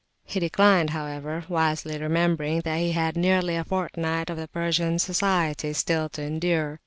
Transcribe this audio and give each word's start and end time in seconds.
He 0.25 0.39
declined, 0.39 0.89
however, 0.89 1.43
wisely 1.47 1.99
remembering 1.99 2.61
that 2.61 2.79
he 2.79 2.93
had 2.93 3.15
nearly 3.15 3.55
a 3.55 3.63
fortnight 3.63 4.31
of 4.31 4.37
the 4.37 4.47
Persians' 4.47 5.03
society 5.03 5.73
still 5.73 6.09
to 6.09 6.23
endure. 6.23 6.79